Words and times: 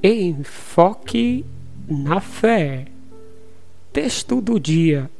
Enfoque 0.00 1.44
na 1.88 2.20
fé. 2.20 2.86
Texto 3.92 4.40
do 4.40 4.60
dia, 4.60 5.10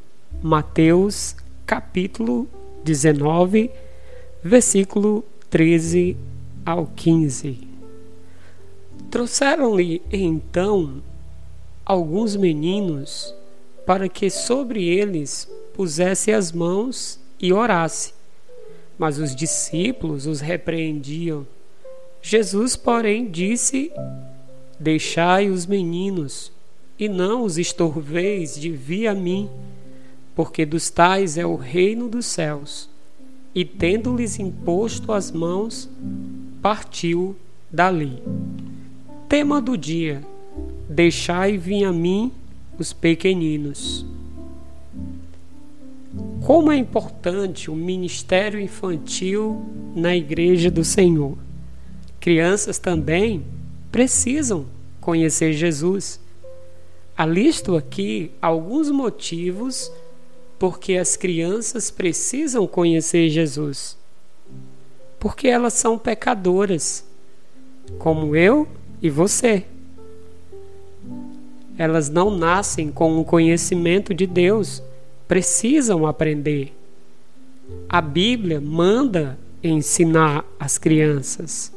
Mateus, 0.40 1.34
capítulo 1.66 2.48
19, 2.84 3.72
versículo 4.40 5.24
13 5.50 6.16
ao 6.64 6.86
15. 6.86 7.58
Trouxeram-lhe 9.10 10.00
então 10.12 11.02
alguns 11.84 12.36
meninos 12.36 13.34
para 13.84 14.08
que 14.08 14.30
sobre 14.30 14.84
eles 14.84 15.50
pusesse 15.74 16.32
as 16.32 16.52
mãos 16.52 17.18
e 17.40 17.52
orasse. 17.52 18.14
Mas 18.96 19.18
os 19.18 19.34
discípulos 19.34 20.24
os 20.24 20.40
repreendiam. 20.40 21.44
Jesus, 22.22 22.76
porém, 22.76 23.28
disse 23.28 23.90
Deixai 24.78 25.50
os 25.50 25.66
meninos, 25.66 26.52
e 26.98 27.08
não 27.08 27.44
os 27.44 27.58
estorveis 27.58 28.58
de 28.58 28.70
vir 28.70 29.06
a 29.06 29.14
mim, 29.14 29.48
porque 30.34 30.66
dos 30.66 30.90
tais 30.90 31.38
é 31.38 31.46
o 31.46 31.56
reino 31.56 32.08
dos 32.08 32.26
céus. 32.26 32.88
E 33.54 33.64
tendo-lhes 33.64 34.38
imposto 34.38 35.12
as 35.12 35.32
mãos, 35.32 35.88
partiu 36.60 37.36
dali. 37.70 38.22
Tema 39.28 39.60
do 39.60 39.76
dia: 39.76 40.22
Deixai 40.88 41.56
vir 41.56 41.84
a 41.84 41.92
mim 41.92 42.32
os 42.78 42.92
pequeninos. 42.92 44.06
Como 46.44 46.70
é 46.72 46.76
importante 46.76 47.70
o 47.70 47.74
ministério 47.74 48.60
infantil 48.60 49.60
na 49.94 50.16
Igreja 50.16 50.70
do 50.70 50.84
Senhor. 50.84 51.36
Crianças 52.20 52.78
também 52.78 53.44
precisam 53.90 54.66
conhecer 55.00 55.52
Jesus. 55.52 56.20
Alisto 57.16 57.76
aqui 57.76 58.30
alguns 58.40 58.90
motivos 58.90 59.90
porque 60.58 60.96
as 60.96 61.16
crianças 61.16 61.90
precisam 61.90 62.66
conhecer 62.66 63.28
Jesus. 63.28 63.96
Porque 65.18 65.48
elas 65.48 65.74
são 65.74 65.98
pecadoras, 65.98 67.04
como 67.98 68.34
eu 68.36 68.68
e 69.00 69.08
você. 69.08 69.64
Elas 71.76 72.08
não 72.08 72.30
nascem 72.30 72.90
com 72.90 73.20
o 73.20 73.24
conhecimento 73.24 74.12
de 74.12 74.26
Deus, 74.26 74.82
precisam 75.28 76.06
aprender. 76.06 76.74
A 77.88 78.00
Bíblia 78.00 78.60
manda 78.60 79.38
ensinar 79.62 80.44
as 80.58 80.76
crianças. 80.76 81.72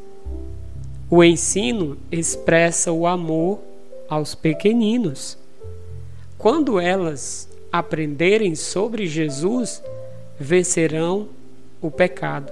O 1.14 1.22
ensino 1.26 1.98
expressa 2.10 2.90
o 2.90 3.06
amor 3.06 3.60
aos 4.08 4.34
pequeninos. 4.34 5.38
Quando 6.38 6.80
elas 6.80 7.50
aprenderem 7.70 8.56
sobre 8.56 9.06
Jesus, 9.08 9.84
vencerão 10.40 11.28
o 11.82 11.92
pecado. 11.92 12.50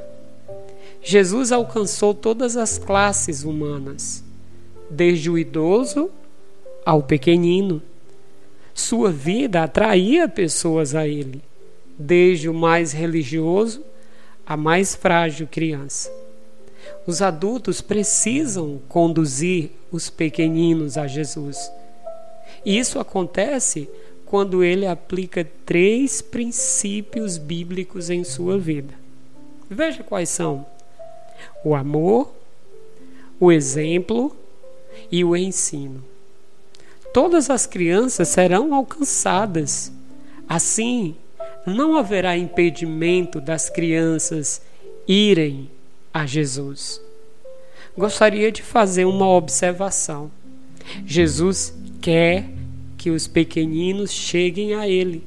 Jesus 1.01 1.53
alcançou 1.53 2.13
todas 2.13 2.57
as 2.57 2.77
classes 2.77 3.45
humanas, 3.45 4.21
desde 4.89 5.29
o 5.29 5.37
idoso 5.37 6.11
ao 6.85 7.01
pequenino. 7.01 7.81
Sua 8.73 9.09
vida 9.09 9.63
atraía 9.63 10.27
pessoas 10.27 10.93
a 10.93 11.07
ele, 11.07 11.41
desde 11.97 12.49
o 12.49 12.53
mais 12.53 12.91
religioso 12.91 13.81
à 14.45 14.57
mais 14.57 14.95
frágil 14.95 15.47
criança. 15.49 16.18
Os 17.05 17.21
adultos 17.21 17.81
precisam 17.81 18.79
conduzir 18.87 19.71
os 19.91 20.09
pequeninos 20.09 20.97
a 20.97 21.07
Jesus. 21.07 21.71
E 22.65 22.77
isso 22.77 22.99
acontece 22.99 23.89
quando 24.25 24.63
ele 24.63 24.85
aplica 24.85 25.47
três 25.65 26.21
princípios 26.21 27.37
bíblicos 27.37 28.09
em 28.09 28.23
sua 28.23 28.57
vida. 28.57 28.93
Veja 29.69 30.03
quais 30.03 30.29
são: 30.29 30.65
o 31.63 31.73
amor, 31.73 32.31
o 33.39 33.51
exemplo 33.51 34.35
e 35.11 35.23
o 35.23 35.35
ensino. 35.35 36.03
Todas 37.13 37.49
as 37.49 37.65
crianças 37.65 38.27
serão 38.27 38.73
alcançadas. 38.73 39.91
Assim, 40.47 41.15
não 41.65 41.97
haverá 41.97 42.37
impedimento 42.37 43.41
das 43.41 43.69
crianças 43.69 44.61
irem 45.07 45.69
a 46.13 46.25
Jesus. 46.25 47.01
Gostaria 47.97 48.51
de 48.51 48.61
fazer 48.61 49.05
uma 49.05 49.27
observação. 49.27 50.31
Jesus 51.05 51.73
quer 52.01 52.49
que 52.97 53.09
os 53.09 53.27
pequeninos 53.27 54.11
cheguem 54.11 54.73
a 54.73 54.87
Ele. 54.87 55.23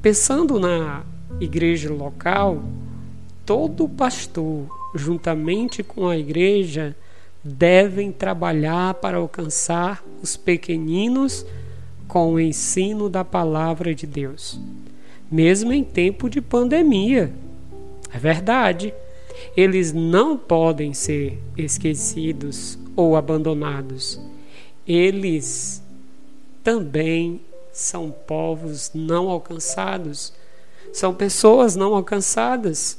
Pensando 0.00 0.58
na 0.60 1.04
igreja 1.40 1.92
local, 1.92 2.62
todo 3.44 3.88
pastor, 3.88 4.66
juntamente 4.94 5.82
com 5.82 6.08
a 6.08 6.16
igreja, 6.16 6.96
devem 7.42 8.10
trabalhar 8.10 8.94
para 8.94 9.18
alcançar 9.18 10.02
os 10.22 10.36
pequeninos 10.36 11.46
com 12.08 12.32
o 12.32 12.40
ensino 12.40 13.08
da 13.08 13.24
palavra 13.24 13.94
de 13.94 14.06
Deus, 14.06 14.60
mesmo 15.30 15.72
em 15.72 15.84
tempo 15.84 16.28
de 16.28 16.40
pandemia. 16.40 17.32
É 18.12 18.18
verdade. 18.18 18.92
Eles 19.56 19.92
não 19.92 20.36
podem 20.36 20.92
ser 20.94 21.38
esquecidos 21.56 22.78
ou 22.94 23.16
abandonados. 23.16 24.20
Eles 24.86 25.82
também 26.62 27.40
são 27.72 28.10
povos 28.10 28.90
não 28.94 29.28
alcançados, 29.28 30.32
são 30.92 31.14
pessoas 31.14 31.76
não 31.76 31.94
alcançadas, 31.94 32.98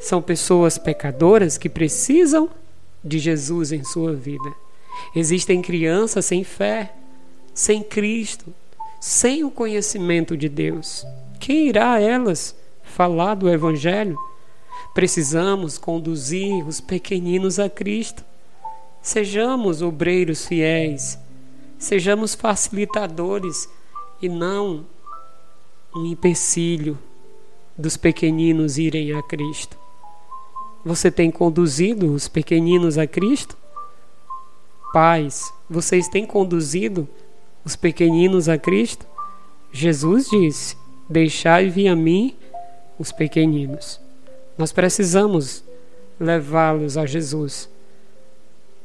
são 0.00 0.20
pessoas 0.20 0.78
pecadoras 0.78 1.56
que 1.56 1.68
precisam 1.68 2.50
de 3.04 3.18
Jesus 3.18 3.72
em 3.72 3.84
sua 3.84 4.14
vida. 4.14 4.52
Existem 5.14 5.62
crianças 5.62 6.26
sem 6.26 6.42
fé, 6.42 6.92
sem 7.54 7.82
Cristo, 7.82 8.52
sem 9.00 9.44
o 9.44 9.50
conhecimento 9.50 10.36
de 10.36 10.48
Deus. 10.48 11.06
Quem 11.38 11.68
irá 11.68 11.92
a 11.92 12.00
elas 12.00 12.54
falar 12.82 13.34
do 13.34 13.48
Evangelho? 13.48 14.18
Precisamos 14.98 15.78
conduzir 15.78 16.66
os 16.66 16.80
pequeninos 16.80 17.60
a 17.60 17.70
Cristo. 17.70 18.24
Sejamos 19.00 19.80
obreiros 19.80 20.44
fiéis, 20.44 21.16
sejamos 21.78 22.34
facilitadores 22.34 23.68
e 24.20 24.28
não 24.28 24.84
um 25.94 26.04
empecilho 26.04 26.98
dos 27.78 27.96
pequeninos 27.96 28.76
irem 28.76 29.12
a 29.12 29.22
Cristo. 29.22 29.78
Você 30.84 31.12
tem 31.12 31.30
conduzido 31.30 32.12
os 32.12 32.26
pequeninos 32.26 32.98
a 32.98 33.06
Cristo? 33.06 33.56
Pais, 34.92 35.54
vocês 35.70 36.08
têm 36.08 36.26
conduzido 36.26 37.08
os 37.64 37.76
pequeninos 37.76 38.48
a 38.48 38.58
Cristo? 38.58 39.06
Jesus 39.70 40.28
disse: 40.28 40.76
Deixai 41.08 41.68
vir 41.70 41.86
a 41.86 41.94
mim 41.94 42.36
os 42.98 43.12
pequeninos. 43.12 44.07
Nós 44.58 44.72
precisamos 44.72 45.64
levá-los 46.18 46.98
a 46.98 47.06
Jesus. 47.06 47.70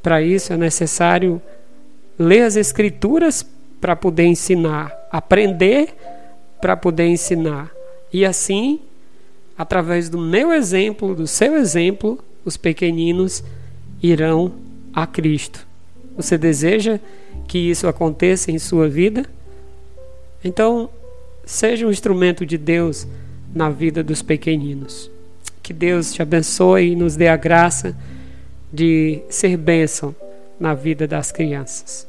Para 0.02 0.22
isso 0.22 0.54
é 0.54 0.58
necessário 0.58 1.42
ler 2.18 2.44
as 2.44 2.56
Escrituras 2.56 3.46
para 3.82 3.96
poder 3.96 4.26
ensinar, 4.26 4.96
aprender 5.12 5.94
para 6.62 6.78
poder 6.78 7.08
ensinar. 7.08 7.70
E 8.14 8.24
assim, 8.24 8.80
através 9.58 10.08
do 10.08 10.18
meu 10.18 10.54
exemplo, 10.54 11.14
do 11.14 11.28
seu 11.28 11.58
exemplo, 11.58 12.18
os 12.46 12.56
pequeninos 12.56 13.44
irão 14.02 14.54
a 14.94 15.06
Cristo. 15.06 15.68
Você 16.16 16.38
deseja 16.38 17.00
que 17.48 17.58
isso 17.58 17.88
aconteça 17.88 18.52
em 18.52 18.60
sua 18.60 18.88
vida? 18.88 19.26
Então, 20.42 20.90
seja 21.46 21.86
um 21.86 21.92
instrumento 21.92 22.46
de 22.46 22.58
Deus 22.58 23.06
na 23.54 23.70
vida 23.70 24.02
dos 24.02 24.22
pequeninos. 24.22 25.12
Que 25.64 25.74
Deus 25.74 26.14
te 26.14 26.22
abençoe 26.22 26.92
e 26.92 26.96
nos 26.96 27.16
dê 27.16 27.30
a 27.30 27.38
graça 27.38 27.96
de 28.72 29.22
ser 29.30 29.58
bênção 29.58 30.14
na 30.60 30.74
vida 30.74 31.08
das 31.08 31.32
crianças. 31.32 32.08